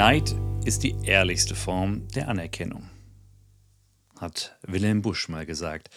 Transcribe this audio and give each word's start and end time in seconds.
Neid 0.00 0.34
ist 0.64 0.82
die 0.82 0.96
ehrlichste 1.04 1.54
Form 1.54 2.08
der 2.14 2.28
Anerkennung, 2.28 2.88
hat 4.18 4.58
Wilhelm 4.62 5.02
Busch 5.02 5.28
mal 5.28 5.44
gesagt. 5.44 5.90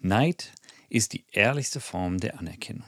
Neid 0.00 0.52
ist 0.90 1.14
die 1.14 1.24
ehrlichste 1.32 1.80
Form 1.80 2.18
der 2.18 2.38
Anerkennung. 2.38 2.84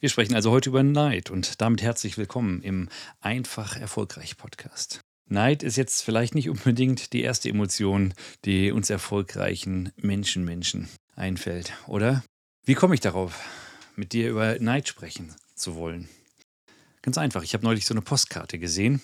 Wir 0.00 0.08
sprechen 0.08 0.34
also 0.34 0.50
heute 0.50 0.70
über 0.70 0.82
Neid 0.82 1.28
und 1.28 1.60
damit 1.60 1.82
herzlich 1.82 2.16
willkommen 2.16 2.62
im 2.62 2.88
Einfach 3.20 3.76
Erfolgreich 3.76 4.38
Podcast. 4.38 5.02
Neid 5.26 5.62
ist 5.62 5.76
jetzt 5.76 6.00
vielleicht 6.00 6.34
nicht 6.34 6.48
unbedingt 6.48 7.12
die 7.12 7.20
erste 7.20 7.50
Emotion, 7.50 8.14
die 8.46 8.72
uns 8.72 8.88
erfolgreichen 8.88 9.92
Menschen 9.98 10.46
Menschen 10.46 10.88
einfällt, 11.16 11.74
oder? 11.86 12.24
Wie 12.64 12.72
komme 12.72 12.94
ich 12.94 13.00
darauf, 13.00 13.44
mit 13.94 14.14
dir 14.14 14.30
über 14.30 14.58
Neid 14.58 14.88
sprechen 14.88 15.34
zu 15.54 15.74
wollen? 15.74 16.08
Ganz 17.02 17.18
einfach. 17.18 17.42
Ich 17.42 17.54
habe 17.54 17.64
neulich 17.64 17.86
so 17.86 17.94
eine 17.94 18.02
Postkarte 18.02 18.58
gesehen. 18.58 19.00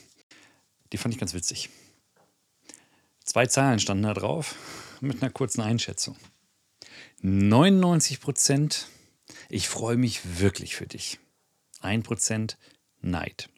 Die 0.92 0.96
fand 0.96 1.14
ich 1.14 1.20
ganz 1.20 1.34
witzig. 1.34 1.70
Zwei 3.24 3.46
Zahlen 3.46 3.78
standen 3.78 4.04
da 4.04 4.14
drauf 4.14 4.56
mit 5.00 5.22
einer 5.22 5.30
kurzen 5.30 5.60
Einschätzung. 5.60 6.16
99 7.22 8.20
Prozent, 8.20 8.88
ich 9.48 9.68
freue 9.68 9.96
mich 9.96 10.40
wirklich 10.40 10.76
für 10.76 10.86
dich. 10.86 11.18
1 11.80 12.04
Prozent 12.04 12.58
Neid. 13.00 13.48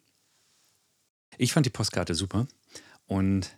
Ich 1.37 1.53
fand 1.53 1.65
die 1.65 1.71
Postkarte 1.71 2.15
super 2.15 2.47
und 3.05 3.57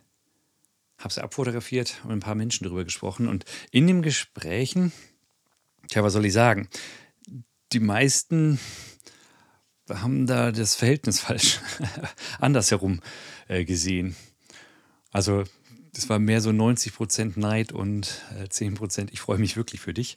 habe 0.98 1.14
sie 1.14 1.22
abfotografiert 1.22 2.00
und 2.02 2.08
mit 2.08 2.18
ein 2.18 2.20
paar 2.20 2.34
Menschen 2.34 2.64
darüber 2.64 2.84
gesprochen. 2.84 3.28
Und 3.28 3.44
in 3.70 3.86
den 3.86 4.02
Gesprächen, 4.02 4.92
tja, 5.88 6.02
was 6.02 6.12
soll 6.12 6.26
ich 6.26 6.32
sagen? 6.32 6.68
Die 7.72 7.80
meisten 7.80 8.58
haben 9.90 10.26
da 10.26 10.52
das 10.52 10.74
Verhältnis 10.74 11.20
falsch 11.20 11.60
andersherum 12.38 13.00
äh, 13.48 13.64
gesehen. 13.64 14.16
Also 15.10 15.44
das 15.92 16.08
war 16.08 16.18
mehr 16.18 16.40
so 16.40 16.52
90 16.52 16.94
Prozent 16.94 17.36
Neid 17.36 17.72
und 17.72 18.22
äh, 18.38 18.48
10 18.48 18.74
Prozent, 18.74 19.12
ich 19.12 19.20
freue 19.20 19.38
mich 19.38 19.56
wirklich 19.56 19.80
für 19.80 19.94
dich. 19.94 20.14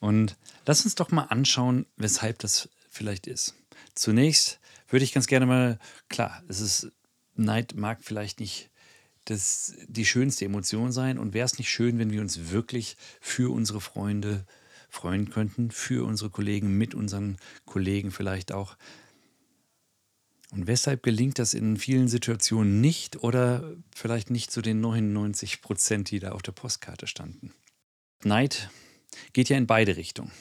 Und 0.00 0.36
lass 0.66 0.84
uns 0.84 0.94
doch 0.94 1.10
mal 1.10 1.24
anschauen, 1.24 1.86
weshalb 1.96 2.38
das 2.40 2.68
vielleicht 2.90 3.26
ist. 3.26 3.54
Zunächst 3.94 4.60
würde 4.88 5.04
ich 5.04 5.12
ganz 5.12 5.26
gerne 5.26 5.46
mal, 5.46 5.78
klar, 6.08 6.42
es 6.48 6.60
ist, 6.60 6.92
Neid 7.34 7.74
mag 7.76 8.02
vielleicht 8.02 8.40
nicht 8.40 8.70
das, 9.24 9.74
die 9.88 10.06
schönste 10.06 10.44
Emotion 10.44 10.92
sein 10.92 11.18
und 11.18 11.34
wäre 11.34 11.46
es 11.46 11.58
nicht 11.58 11.70
schön, 11.70 11.98
wenn 11.98 12.12
wir 12.12 12.20
uns 12.20 12.50
wirklich 12.50 12.96
für 13.20 13.52
unsere 13.52 13.80
Freunde 13.80 14.46
freuen 14.96 15.30
könnten, 15.30 15.70
für 15.70 16.04
unsere 16.04 16.30
Kollegen, 16.30 16.76
mit 16.76 16.94
unseren 16.94 17.36
Kollegen 17.64 18.10
vielleicht 18.10 18.52
auch. 18.52 18.76
Und 20.50 20.66
weshalb 20.66 21.02
gelingt 21.02 21.38
das 21.38 21.54
in 21.54 21.76
vielen 21.76 22.08
Situationen 22.08 22.80
nicht 22.80 23.22
oder 23.22 23.74
vielleicht 23.94 24.30
nicht 24.30 24.50
zu 24.50 24.62
den 24.62 24.80
99 24.80 25.60
Prozent, 25.60 26.10
die 26.10 26.18
da 26.18 26.32
auf 26.32 26.42
der 26.42 26.52
Postkarte 26.52 27.06
standen? 27.06 27.52
Neid 28.24 28.70
geht 29.32 29.48
ja 29.48 29.56
in 29.56 29.66
beide 29.66 29.96
Richtungen. 29.96 30.32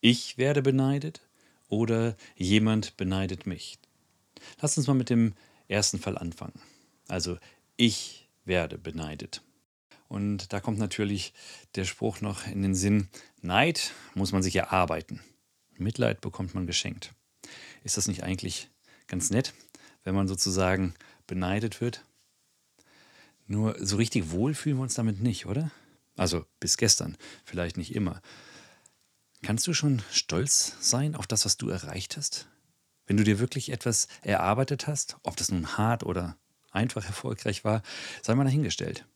Ich 0.00 0.38
werde 0.38 0.62
beneidet 0.62 1.20
oder 1.68 2.16
jemand 2.36 2.96
beneidet 2.96 3.46
mich. 3.46 3.78
Lass 4.60 4.76
uns 4.78 4.86
mal 4.86 4.94
mit 4.94 5.10
dem 5.10 5.34
ersten 5.68 5.98
Fall 5.98 6.16
anfangen. 6.16 6.60
Also 7.08 7.38
ich 7.76 8.28
werde 8.44 8.78
beneidet. 8.78 9.42
Und 10.08 10.52
da 10.52 10.60
kommt 10.60 10.78
natürlich 10.78 11.32
der 11.74 11.84
Spruch 11.84 12.20
noch 12.20 12.46
in 12.46 12.62
den 12.62 12.74
Sinn, 12.74 13.08
Neid 13.42 13.92
muss 14.14 14.32
man 14.32 14.42
sich 14.42 14.56
erarbeiten. 14.56 15.20
Mitleid 15.76 16.20
bekommt 16.20 16.54
man 16.54 16.66
geschenkt. 16.66 17.12
Ist 17.82 17.96
das 17.96 18.08
nicht 18.08 18.22
eigentlich 18.22 18.70
ganz 19.06 19.30
nett, 19.30 19.52
wenn 20.04 20.14
man 20.14 20.28
sozusagen 20.28 20.94
beneidet 21.26 21.80
wird? 21.80 22.04
Nur 23.46 23.76
so 23.84 23.96
richtig 23.96 24.30
wohl 24.30 24.54
fühlen 24.54 24.76
wir 24.76 24.82
uns 24.82 24.94
damit 24.94 25.20
nicht, 25.20 25.46
oder? 25.46 25.70
Also 26.16 26.46
bis 26.60 26.76
gestern, 26.76 27.16
vielleicht 27.44 27.76
nicht 27.76 27.94
immer. 27.94 28.20
Kannst 29.42 29.66
du 29.66 29.74
schon 29.74 30.02
stolz 30.10 30.76
sein 30.80 31.14
auf 31.14 31.26
das, 31.26 31.44
was 31.44 31.56
du 31.56 31.68
erreicht 31.68 32.16
hast? 32.16 32.48
Wenn 33.06 33.16
du 33.16 33.22
dir 33.22 33.38
wirklich 33.38 33.70
etwas 33.70 34.08
erarbeitet 34.22 34.86
hast, 34.86 35.16
ob 35.22 35.36
das 35.36 35.50
nun 35.50 35.76
hart 35.76 36.02
oder 36.02 36.36
einfach 36.72 37.04
erfolgreich 37.04 37.64
war, 37.64 37.82
sei 38.22 38.34
mal 38.34 38.44
dahingestellt. 38.44 39.06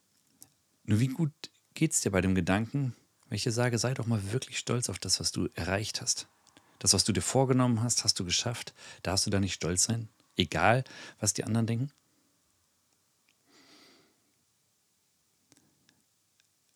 Nur 0.91 0.99
wie 0.99 1.06
gut 1.06 1.31
geht 1.75 1.93
es 1.93 2.01
dir 2.01 2.11
bei 2.11 2.21
dem 2.21 2.34
Gedanken, 2.34 2.97
wenn 3.28 3.37
ich 3.37 3.45
dir 3.45 3.53
sage, 3.53 3.78
sei 3.78 3.95
doch 3.95 4.09
mal 4.09 4.33
wirklich 4.33 4.59
stolz 4.59 4.89
auf 4.89 4.99
das, 4.99 5.21
was 5.21 5.31
du 5.31 5.49
erreicht 5.55 6.01
hast? 6.01 6.27
Das, 6.81 6.95
was 6.95 7.05
du 7.05 7.12
dir 7.12 7.23
vorgenommen 7.23 7.81
hast, 7.81 8.03
hast 8.03 8.19
du 8.19 8.25
geschafft. 8.25 8.75
Darfst 9.05 9.25
du 9.25 9.31
da 9.31 9.39
nicht 9.39 9.55
stolz 9.55 9.84
sein? 9.84 10.09
Egal, 10.37 10.83
was 11.21 11.33
die 11.33 11.45
anderen 11.45 11.69
denken? 11.69 11.93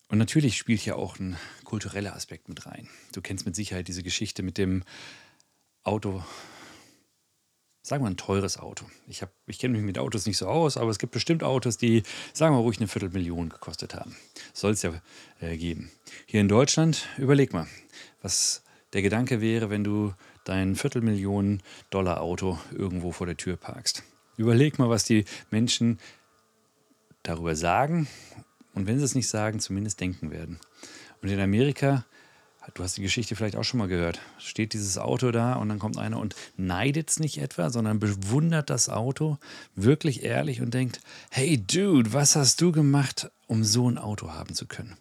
Und 0.07 0.17
natürlich 0.17 0.55
spielt 0.55 0.79
hier 0.79 0.95
auch 0.95 1.19
ein 1.19 1.35
kultureller 1.65 2.15
Aspekt 2.15 2.47
mit 2.47 2.65
rein. 2.65 2.87
Du 3.11 3.21
kennst 3.21 3.45
mit 3.45 3.57
Sicherheit 3.57 3.89
diese 3.89 4.01
Geschichte 4.01 4.43
mit 4.43 4.57
dem 4.57 4.85
Auto, 5.83 6.23
sagen 7.85 8.03
wir 8.03 8.09
ein 8.09 8.17
teures 8.17 8.57
Auto. 8.57 8.85
Ich, 9.07 9.23
ich 9.45 9.59
kenne 9.59 9.77
mich 9.77 9.85
mit 9.85 9.99
Autos 9.99 10.25
nicht 10.25 10.37
so 10.37 10.47
aus, 10.47 10.75
aber 10.75 10.89
es 10.89 10.97
gibt 10.97 11.13
bestimmt 11.13 11.43
Autos, 11.43 11.77
die, 11.77 12.01
sagen 12.33 12.55
wir 12.55 12.59
ruhig, 12.59 12.77
eine 12.79 12.87
Viertelmillion 12.87 13.49
gekostet 13.49 13.93
haben. 13.93 14.15
Soll 14.53 14.71
es 14.71 14.81
ja 14.81 14.91
äh, 15.39 15.55
geben. 15.55 15.91
Hier 16.25 16.41
in 16.41 16.47
Deutschland, 16.47 17.07
überleg 17.19 17.53
mal, 17.53 17.67
was 18.23 18.63
der 18.93 19.03
Gedanke 19.03 19.39
wäre, 19.39 19.69
wenn 19.69 19.83
du 19.83 20.13
dein 20.45 20.75
Viertelmillionen 20.75 21.61
Dollar 21.91 22.21
Auto 22.21 22.57
irgendwo 22.71 23.11
vor 23.11 23.27
der 23.27 23.37
Tür 23.37 23.55
parkst. 23.55 24.01
Überleg 24.35 24.79
mal, 24.79 24.89
was 24.89 25.03
die 25.03 25.25
Menschen 25.51 25.99
darüber 27.21 27.55
sagen 27.55 28.07
und 28.73 28.87
wenn 28.87 28.97
sie 28.97 29.05
es 29.05 29.13
nicht 29.13 29.29
sagen, 29.29 29.59
zumindest 29.59 29.99
denken 30.01 30.31
werden. 30.31 30.59
Und 31.21 31.29
in 31.29 31.39
Amerika 31.39 32.05
Du 32.73 32.83
hast 32.83 32.97
die 32.97 33.01
Geschichte 33.01 33.35
vielleicht 33.35 33.55
auch 33.55 33.63
schon 33.63 33.77
mal 33.77 33.87
gehört. 33.87 34.19
Steht 34.39 34.73
dieses 34.73 34.97
Auto 34.97 35.31
da 35.31 35.53
und 35.53 35.69
dann 35.69 35.79
kommt 35.79 35.97
einer 35.97 36.19
und 36.19 36.35
neidet 36.57 37.09
es 37.09 37.19
nicht 37.19 37.37
etwa, 37.37 37.69
sondern 37.69 37.99
bewundert 37.99 38.69
das 38.69 38.89
Auto 38.89 39.37
wirklich 39.75 40.23
ehrlich 40.23 40.61
und 40.61 40.73
denkt, 40.73 41.01
hey 41.29 41.57
Dude, 41.57 42.13
was 42.13 42.35
hast 42.35 42.61
du 42.61 42.71
gemacht, 42.71 43.29
um 43.47 43.63
so 43.63 43.89
ein 43.89 43.97
Auto 43.97 44.31
haben 44.31 44.55
zu 44.55 44.65
können? 44.65 44.97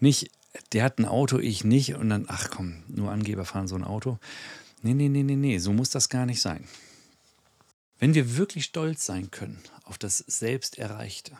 Nicht, 0.00 0.30
der 0.72 0.84
hat 0.84 0.98
ein 0.98 1.06
Auto, 1.06 1.38
ich 1.38 1.64
nicht 1.64 1.94
und 1.94 2.08
dann, 2.08 2.26
ach 2.28 2.50
komm, 2.50 2.82
nur 2.88 3.10
Angeber 3.10 3.44
fahren 3.44 3.68
so 3.68 3.76
ein 3.76 3.84
Auto. 3.84 4.18
Nee, 4.82 4.94
nee, 4.94 5.08
nee, 5.08 5.22
nee, 5.22 5.36
nee, 5.36 5.58
so 5.58 5.72
muss 5.72 5.90
das 5.90 6.08
gar 6.08 6.26
nicht 6.26 6.40
sein. 6.40 6.64
Wenn 7.98 8.14
wir 8.14 8.36
wirklich 8.36 8.64
stolz 8.64 9.06
sein 9.06 9.30
können 9.30 9.60
auf 9.84 9.96
das 9.96 10.18
Selbsterreichte, 10.18 11.32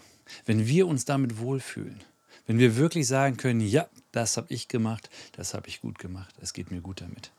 wenn 0.47 0.67
wir 0.67 0.87
uns 0.87 1.05
damit 1.05 1.39
wohlfühlen, 1.39 2.01
wenn 2.47 2.59
wir 2.59 2.77
wirklich 2.77 3.07
sagen 3.07 3.37
können, 3.37 3.61
ja, 3.61 3.89
das 4.13 4.37
habe 4.37 4.53
ich 4.53 4.69
gemacht, 4.69 5.11
das 5.33 5.55
habe 5.55 5.69
ich 5.69 5.81
gut 5.81 5.99
gemacht, 5.99 6.35
es 6.41 6.53
geht 6.53 6.71
mir 6.71 6.81
gut 6.81 7.01
damit. 7.01 7.33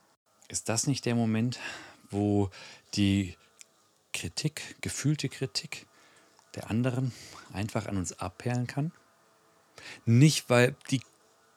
Ist 0.48 0.69
das 0.69 0.88
nicht 0.88 1.06
der 1.06 1.16
Moment, 1.16 1.60
wo 2.10 2.50
die 2.96 3.36
Kritik, 4.13 4.75
gefühlte 4.81 5.30
Kritik 5.30 5.88
der 6.56 6.69
anderen 6.69 7.12
einfach 7.54 7.88
an 7.88 7.98
uns 7.98 8.19
abperlen 8.19 8.68
kann? 8.68 8.92
Nicht, 10.06 10.50
weil 10.50 10.75
die, 10.90 11.02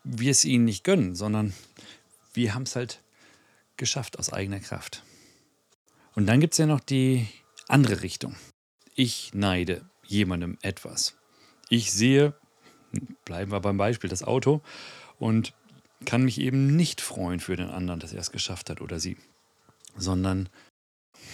wir 0.05 0.31
es 0.31 0.45
ihnen 0.45 0.65
nicht 0.65 0.85
gönnen, 0.85 1.15
sondern 1.15 1.55
wir 2.35 2.55
haben 2.55 2.65
es 2.65 2.77
halt 2.77 3.03
geschafft 3.77 4.19
aus 4.19 4.33
eigener 4.33 4.61
Kraft. 4.61 5.05
Und 6.15 6.27
dann 6.27 6.41
gibt 6.41 6.55
es 6.55 6.59
ja 6.59 6.67
noch 6.67 6.81
die 6.81 7.29
andere 7.69 8.03
Richtung. 8.03 8.35
Ich 8.95 9.33
neide 9.35 9.89
jemandem 10.05 10.59
etwas. 10.63 11.17
Ich 11.69 11.93
sehe, 11.93 12.35
bleiben 13.25 13.53
wir 13.53 13.61
beim 13.61 13.77
Beispiel, 13.77 14.11
das 14.11 14.23
Auto 14.23 14.61
und 15.19 15.53
kann 16.05 16.25
mich 16.25 16.41
eben 16.41 16.77
nicht 16.77 17.01
freuen 17.01 17.41
für 17.41 17.57
den 17.57 17.71
anderen, 17.71 18.01
dass 18.01 18.13
er 18.13 18.21
es 18.21 18.33
geschafft 18.33 18.71
hat 18.71 18.81
oder 18.81 19.01
sie, 19.01 19.17
sondern 19.97 20.49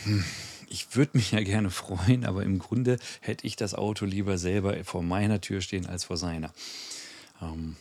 hm, 0.05 0.25
ich 0.69 0.97
würde 0.97 1.13
mich 1.15 1.33
ja 1.33 1.41
gerne 1.43 1.71
freuen, 1.71 2.25
aber 2.25 2.43
im 2.43 2.59
Grunde 2.59 2.99
hätte 3.21 3.47
ich 3.47 3.57
das 3.57 3.75
Auto 3.75 4.07
lieber 4.07 4.39
selber 4.39 4.83
vor 4.85 5.03
meiner 5.03 5.41
Tür 5.41 5.61
stehen 5.61 5.87
als 5.87 6.05
vor 6.05 6.17
seiner. 6.17 6.53
Ähm, 7.41 7.77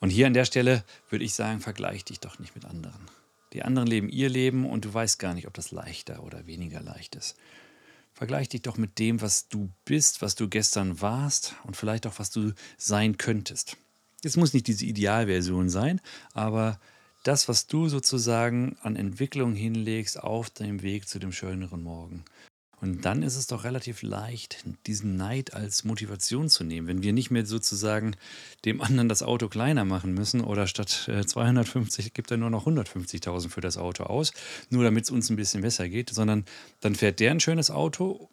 und 0.00 0.10
hier 0.10 0.26
an 0.26 0.34
der 0.34 0.44
Stelle 0.44 0.84
würde 1.10 1.24
ich 1.24 1.34
sagen, 1.34 1.60
vergleich 1.60 2.04
dich 2.04 2.18
doch 2.18 2.38
nicht 2.38 2.54
mit 2.54 2.64
anderen. 2.64 3.08
Die 3.52 3.62
anderen 3.62 3.86
leben 3.86 4.08
ihr 4.08 4.28
Leben 4.28 4.68
und 4.68 4.84
du 4.84 4.92
weißt 4.92 5.18
gar 5.18 5.34
nicht, 5.34 5.46
ob 5.46 5.54
das 5.54 5.70
leichter 5.70 6.24
oder 6.24 6.46
weniger 6.46 6.80
leicht 6.80 7.14
ist. 7.14 7.36
Vergleich 8.22 8.48
dich 8.48 8.62
doch 8.62 8.76
mit 8.76 9.00
dem, 9.00 9.20
was 9.20 9.48
du 9.48 9.68
bist, 9.84 10.22
was 10.22 10.36
du 10.36 10.48
gestern 10.48 11.00
warst 11.00 11.56
und 11.64 11.76
vielleicht 11.76 12.06
auch, 12.06 12.20
was 12.20 12.30
du 12.30 12.52
sein 12.78 13.18
könntest. 13.18 13.76
Es 14.22 14.36
muss 14.36 14.54
nicht 14.54 14.68
diese 14.68 14.86
Idealversion 14.86 15.68
sein, 15.68 16.00
aber 16.32 16.78
das, 17.24 17.48
was 17.48 17.66
du 17.66 17.88
sozusagen 17.88 18.76
an 18.80 18.94
Entwicklung 18.94 19.56
hinlegst 19.56 20.22
auf 20.22 20.50
deinem 20.50 20.82
Weg 20.82 21.08
zu 21.08 21.18
dem 21.18 21.32
schöneren 21.32 21.82
Morgen. 21.82 22.24
Und 22.82 23.04
dann 23.04 23.22
ist 23.22 23.36
es 23.36 23.46
doch 23.46 23.62
relativ 23.62 24.02
leicht, 24.02 24.64
diesen 24.88 25.16
Neid 25.16 25.54
als 25.54 25.84
Motivation 25.84 26.48
zu 26.48 26.64
nehmen, 26.64 26.88
wenn 26.88 27.04
wir 27.04 27.12
nicht 27.12 27.30
mehr 27.30 27.46
sozusagen 27.46 28.16
dem 28.64 28.80
anderen 28.80 29.08
das 29.08 29.22
Auto 29.22 29.48
kleiner 29.48 29.84
machen 29.84 30.14
müssen 30.14 30.40
oder 30.40 30.66
statt 30.66 31.08
250 31.26 32.06
äh, 32.06 32.10
gibt 32.10 32.32
er 32.32 32.38
nur 32.38 32.50
noch 32.50 32.66
150.000 32.66 33.50
für 33.50 33.60
das 33.60 33.78
Auto 33.78 34.02
aus, 34.02 34.32
nur 34.68 34.82
damit 34.82 35.04
es 35.04 35.10
uns 35.10 35.30
ein 35.30 35.36
bisschen 35.36 35.62
besser 35.62 35.88
geht, 35.88 36.10
sondern 36.10 36.44
dann 36.80 36.96
fährt 36.96 37.20
der 37.20 37.30
ein 37.30 37.38
schönes 37.38 37.70
Auto, 37.70 38.28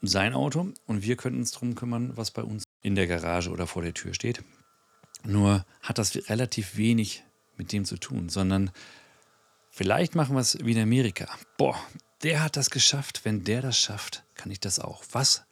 sein 0.00 0.32
Auto, 0.32 0.72
und 0.86 1.02
wir 1.02 1.16
können 1.16 1.36
uns 1.36 1.50
darum 1.50 1.74
kümmern, 1.74 2.16
was 2.16 2.30
bei 2.30 2.42
uns 2.42 2.64
in 2.80 2.94
der 2.94 3.06
Garage 3.06 3.50
oder 3.50 3.66
vor 3.66 3.82
der 3.82 3.92
Tür 3.92 4.14
steht. 4.14 4.42
Nur 5.24 5.66
hat 5.82 5.98
das 5.98 6.16
relativ 6.30 6.78
wenig 6.78 7.22
mit 7.58 7.70
dem 7.70 7.84
zu 7.84 7.98
tun, 7.98 8.30
sondern 8.30 8.70
vielleicht 9.68 10.14
machen 10.14 10.34
wir 10.34 10.40
es 10.40 10.56
wie 10.64 10.72
in 10.72 10.80
Amerika. 10.80 11.28
Boah, 11.58 11.78
der 12.24 12.42
hat 12.42 12.56
das 12.56 12.70
geschafft. 12.70 13.20
Wenn 13.24 13.44
der 13.44 13.62
das 13.62 13.78
schafft, 13.78 14.24
kann 14.34 14.50
ich 14.50 14.58
das 14.58 14.80
auch. 14.80 15.04
Was 15.12 15.44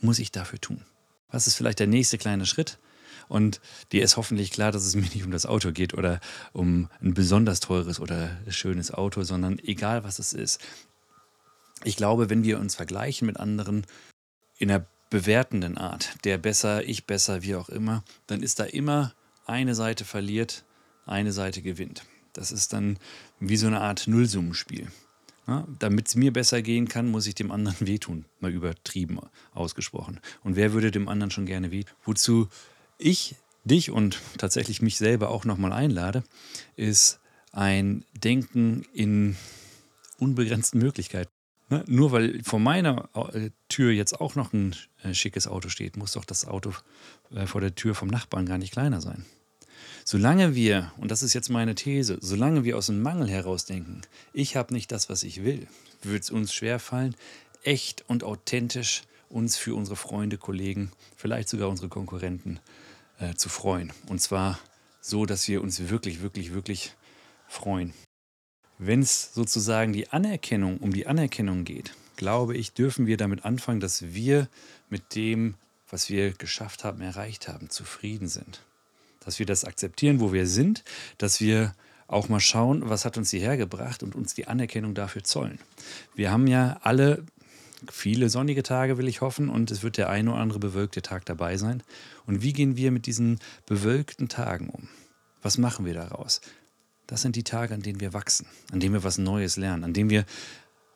muss 0.00 0.18
ich 0.18 0.32
dafür 0.32 0.60
tun? 0.60 0.84
Was 1.30 1.46
ist 1.46 1.54
vielleicht 1.54 1.78
der 1.78 1.86
nächste 1.86 2.18
kleine 2.18 2.46
Schritt? 2.46 2.78
Und 3.28 3.60
dir 3.92 4.04
ist 4.04 4.16
hoffentlich 4.16 4.50
klar, 4.50 4.72
dass 4.72 4.84
es 4.84 4.94
mir 4.94 5.02
nicht 5.02 5.24
um 5.24 5.30
das 5.30 5.46
Auto 5.46 5.72
geht 5.72 5.94
oder 5.94 6.20
um 6.52 6.88
ein 7.00 7.14
besonders 7.14 7.60
teures 7.60 7.98
oder 7.98 8.36
schönes 8.48 8.92
Auto, 8.92 9.22
sondern 9.22 9.58
egal 9.60 10.04
was 10.04 10.18
es 10.18 10.32
ist. 10.32 10.60
Ich 11.84 11.96
glaube, 11.96 12.30
wenn 12.30 12.44
wir 12.44 12.58
uns 12.58 12.74
vergleichen 12.74 13.26
mit 13.26 13.38
anderen 13.38 13.86
in 14.58 14.70
einer 14.70 14.86
bewertenden 15.10 15.78
Art, 15.78 16.24
der 16.24 16.38
besser, 16.38 16.84
ich 16.84 17.06
besser, 17.06 17.42
wie 17.42 17.54
auch 17.54 17.68
immer, 17.68 18.04
dann 18.26 18.42
ist 18.42 18.58
da 18.58 18.64
immer 18.64 19.14
eine 19.44 19.74
Seite 19.74 20.04
verliert, 20.04 20.64
eine 21.04 21.32
Seite 21.32 21.62
gewinnt. 21.62 22.04
Das 22.32 22.52
ist 22.52 22.72
dann 22.72 22.98
wie 23.38 23.56
so 23.56 23.66
eine 23.66 23.80
Art 23.80 24.06
Nullsummenspiel. 24.06 24.88
Ja, 25.46 25.66
Damit 25.78 26.08
es 26.08 26.16
mir 26.16 26.32
besser 26.32 26.60
gehen 26.62 26.88
kann, 26.88 27.10
muss 27.10 27.26
ich 27.26 27.34
dem 27.34 27.52
anderen 27.52 27.76
wehtun. 27.86 28.24
Mal 28.40 28.52
übertrieben 28.52 29.20
ausgesprochen. 29.54 30.20
Und 30.42 30.56
wer 30.56 30.72
würde 30.72 30.90
dem 30.90 31.08
anderen 31.08 31.30
schon 31.30 31.46
gerne 31.46 31.70
wehtun? 31.70 31.94
Wozu 32.04 32.48
ich 32.98 33.36
dich 33.64 33.90
und 33.90 34.20
tatsächlich 34.38 34.82
mich 34.82 34.96
selber 34.96 35.30
auch 35.30 35.44
nochmal 35.44 35.72
einlade, 35.72 36.22
ist 36.76 37.20
ein 37.52 38.04
Denken 38.14 38.84
in 38.92 39.36
unbegrenzten 40.18 40.80
Möglichkeiten. 40.80 41.30
Ne? 41.68 41.84
Nur 41.88 42.12
weil 42.12 42.42
vor 42.44 42.60
meiner 42.60 43.08
äh, 43.32 43.50
Tür 43.68 43.90
jetzt 43.90 44.20
auch 44.20 44.36
noch 44.36 44.52
ein 44.52 44.76
äh, 45.02 45.14
schickes 45.14 45.48
Auto 45.48 45.68
steht, 45.68 45.96
muss 45.96 46.12
doch 46.12 46.24
das 46.24 46.46
Auto 46.46 46.72
äh, 47.34 47.46
vor 47.46 47.60
der 47.60 47.74
Tür 47.74 47.94
vom 47.94 48.08
Nachbarn 48.08 48.46
gar 48.46 48.58
nicht 48.58 48.72
kleiner 48.72 49.00
sein. 49.00 49.24
Solange 50.04 50.54
wir, 50.54 50.92
und 50.96 51.10
das 51.10 51.22
ist 51.22 51.34
jetzt 51.34 51.50
meine 51.50 51.74
These, 51.74 52.18
solange 52.20 52.64
wir 52.64 52.76
aus 52.76 52.86
dem 52.86 53.02
Mangel 53.02 53.28
heraus 53.28 53.64
denken, 53.64 54.02
ich 54.32 54.56
habe 54.56 54.72
nicht 54.72 54.92
das, 54.92 55.08
was 55.08 55.22
ich 55.22 55.44
will, 55.44 55.66
wird 56.02 56.22
es 56.22 56.30
uns 56.30 56.54
schwerfallen, 56.54 57.16
echt 57.64 58.04
und 58.08 58.22
authentisch 58.22 59.02
uns 59.28 59.56
für 59.56 59.74
unsere 59.74 59.96
Freunde, 59.96 60.38
Kollegen, 60.38 60.92
vielleicht 61.16 61.48
sogar 61.48 61.68
unsere 61.68 61.88
Konkurrenten 61.88 62.60
äh, 63.18 63.34
zu 63.34 63.48
freuen. 63.48 63.92
Und 64.08 64.20
zwar 64.20 64.58
so, 65.00 65.26
dass 65.26 65.48
wir 65.48 65.62
uns 65.62 65.88
wirklich, 65.88 66.22
wirklich, 66.22 66.54
wirklich 66.54 66.94
freuen. 67.48 67.92
Wenn 68.78 69.00
es 69.00 69.34
sozusagen 69.34 69.92
die 69.92 70.08
Anerkennung 70.10 70.78
um 70.78 70.92
die 70.92 71.06
Anerkennung 71.06 71.64
geht, 71.64 71.94
glaube 72.16 72.56
ich, 72.56 72.72
dürfen 72.72 73.06
wir 73.06 73.16
damit 73.16 73.44
anfangen, 73.44 73.80
dass 73.80 74.14
wir 74.14 74.48
mit 74.88 75.14
dem, 75.14 75.54
was 75.88 76.10
wir 76.10 76.32
geschafft 76.32 76.84
haben, 76.84 77.00
erreicht 77.00 77.48
haben, 77.48 77.70
zufrieden 77.70 78.28
sind 78.28 78.60
dass 79.26 79.38
wir 79.38 79.44
das 79.44 79.64
akzeptieren, 79.64 80.20
wo 80.20 80.32
wir 80.32 80.46
sind, 80.46 80.84
dass 81.18 81.40
wir 81.40 81.74
auch 82.06 82.28
mal 82.28 82.40
schauen, 82.40 82.88
was 82.88 83.04
hat 83.04 83.18
uns 83.18 83.30
hierher 83.30 83.56
gebracht 83.56 84.02
und 84.02 84.14
uns 84.14 84.34
die 84.34 84.46
Anerkennung 84.46 84.94
dafür 84.94 85.24
zollen. 85.24 85.58
Wir 86.14 86.30
haben 86.30 86.46
ja 86.46 86.78
alle 86.82 87.24
viele 87.90 88.30
sonnige 88.30 88.62
Tage, 88.62 88.98
will 88.98 89.08
ich 89.08 89.20
hoffen, 89.20 89.48
und 89.48 89.70
es 89.70 89.82
wird 89.82 89.96
der 89.98 90.08
ein 90.08 90.28
oder 90.28 90.38
andere 90.38 90.60
bewölkte 90.60 91.02
Tag 91.02 91.26
dabei 91.26 91.56
sein. 91.56 91.82
Und 92.26 92.42
wie 92.42 92.52
gehen 92.52 92.76
wir 92.76 92.92
mit 92.92 93.06
diesen 93.06 93.40
bewölkten 93.66 94.28
Tagen 94.28 94.70
um? 94.70 94.88
Was 95.42 95.58
machen 95.58 95.84
wir 95.84 95.94
daraus? 95.94 96.40
Das 97.08 97.22
sind 97.22 97.36
die 97.36 97.44
Tage, 97.44 97.74
an 97.74 97.82
denen 97.82 98.00
wir 98.00 98.12
wachsen, 98.12 98.46
an 98.72 98.80
denen 98.80 98.94
wir 98.94 99.04
was 99.04 99.18
Neues 99.18 99.56
lernen, 99.56 99.84
an 99.84 99.92
denen 99.92 100.10
wir 100.10 100.24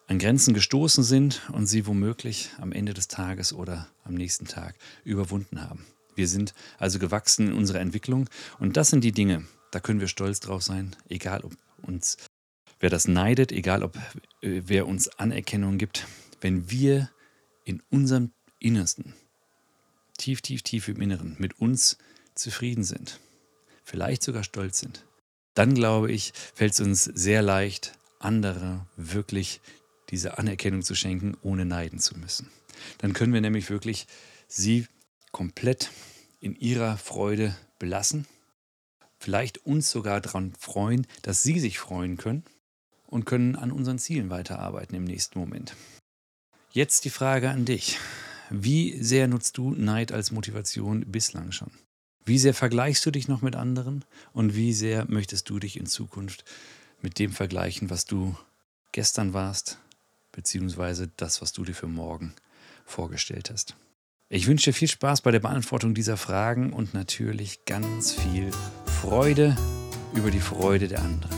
an 0.07 0.19
Grenzen 0.19 0.55
gestoßen 0.55 1.05
sind 1.05 1.43
und 1.53 1.67
sie 1.67 1.87
womöglich 1.87 2.51
am 2.61 2.73
Ende 2.73 2.95
des 2.95 3.09
Tages 3.09 3.53
oder 3.53 3.89
am 4.05 4.15
nächsten 4.15 4.47
Tag 4.47 4.75
überwunden 5.05 5.63
haben. 5.63 5.85
Wir 6.21 6.29
sind 6.29 6.53
also 6.77 6.99
gewachsen 6.99 7.49
in 7.49 7.55
unserer 7.55 7.81
Entwicklung 7.81 8.29
und 8.59 8.77
das 8.77 8.91
sind 8.91 9.03
die 9.05 9.13
Dinge, 9.13 9.47
da 9.71 9.81
können 9.81 10.01
wir 10.01 10.07
stolz 10.07 10.39
drauf 10.39 10.63
sein, 10.63 10.95
egal 11.09 11.41
ob 11.45 11.57
uns 11.81 12.19
wer 12.79 12.91
das 12.91 13.09
neidet, 13.09 13.53
egal 13.53 13.83
ob 13.83 13.97
äh, 14.43 14.61
wer 14.67 14.87
uns 14.87 15.09
Anerkennung 15.19 15.79
gibt, 15.79 16.07
wenn 16.43 16.71
wir 16.71 17.11
in 17.65 17.83
unserem 17.89 18.33
Innersten, 18.59 19.15
tief, 20.19 20.43
tief, 20.43 20.61
tief 20.61 20.89
im 20.89 21.01
Inneren, 21.01 21.37
mit 21.39 21.59
uns 21.59 21.97
zufrieden 22.35 22.85
sind, 22.85 23.19
vielleicht 23.83 24.23
sogar 24.23 24.45
stolz 24.45 24.79
sind, 24.79 25.07
dann 25.55 25.73
glaube 25.73 26.13
ich, 26.13 26.35
fällt 26.55 26.75
es 26.75 26.81
uns 26.81 27.05
sehr 27.05 27.41
leicht, 27.41 27.95
andere 28.19 28.87
wirklich 28.99 29.63
diese 30.11 30.37
Anerkennung 30.37 30.83
zu 30.83 30.95
schenken, 30.95 31.35
ohne 31.41 31.65
neiden 31.65 31.99
zu 31.99 32.19
müssen. 32.19 32.51
Dann 32.99 33.15
können 33.15 33.33
wir 33.33 33.41
nämlich 33.41 33.71
wirklich 33.71 34.07
sie 34.49 34.87
komplett 35.33 35.91
in 36.41 36.57
ihrer 36.57 36.97
Freude 36.97 37.55
belassen, 37.79 38.27
vielleicht 39.19 39.65
uns 39.67 39.91
sogar 39.91 40.21
daran 40.21 40.53
freuen, 40.59 41.07
dass 41.23 41.43
sie 41.43 41.61
sich 41.61 41.79
freuen 41.79 42.17
können 42.17 42.45
und 43.07 43.27
können 43.27 43.57
an 43.57 43.71
unseren 43.71 43.99
Zielen 43.99 44.31
weiterarbeiten 44.31 44.97
im 44.97 45.05
nächsten 45.05 45.39
Moment. 45.39 45.77
Jetzt 46.73 47.05
die 47.05 47.11
Frage 47.11 47.51
an 47.51 47.65
dich. 47.65 47.99
Wie 48.49 49.01
sehr 49.03 49.29
nutzt 49.29 49.59
du 49.59 49.71
Neid 49.71 50.13
als 50.13 50.31
Motivation 50.31 51.05
bislang 51.07 51.53
schon? 51.53 51.71
Wie 52.25 52.39
sehr 52.39 52.55
vergleichst 52.55 53.05
du 53.07 53.11
dich 53.11 53.29
noch 53.29 53.43
mit 53.43 53.57
anderen 53.57 54.05
und 54.33 54.55
wie 54.55 54.73
sehr 54.73 55.05
möchtest 55.09 55.49
du 55.51 55.59
dich 55.59 55.77
in 55.77 55.87
Zukunft 55.87 56.45
mit 57.01 57.19
dem 57.19 57.33
vergleichen, 57.33 57.91
was 57.91 58.05
du 58.05 58.37
gestern 58.93 59.33
warst, 59.33 59.79
beziehungsweise 60.33 61.11
das, 61.17 61.43
was 61.43 61.53
du 61.53 61.65
dir 61.65 61.75
für 61.75 61.87
morgen 61.87 62.35
vorgestellt 62.85 63.51
hast? 63.51 63.77
Ich 64.33 64.47
wünsche 64.47 64.71
dir 64.71 64.75
viel 64.75 64.87
Spaß 64.87 65.23
bei 65.23 65.33
der 65.33 65.41
Beantwortung 65.41 65.93
dieser 65.93 66.17
Fragen 66.17 66.73
und 66.73 66.95
natürlich 66.95 67.65
ganz 67.65 68.13
viel 68.13 68.53
Freude 68.85 69.57
über 70.15 70.31
die 70.31 70.39
Freude 70.39 70.87
der 70.87 71.03
anderen. 71.03 71.35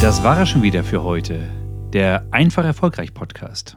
Das 0.00 0.24
war 0.24 0.40
es 0.40 0.48
schon 0.48 0.64
wieder 0.64 0.82
für 0.82 1.04
heute. 1.04 1.48
Der 1.92 2.26
Einfach 2.32 2.64
Erfolgreich 2.64 3.14
Podcast. 3.14 3.76